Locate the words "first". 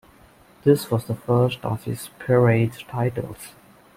1.13-1.63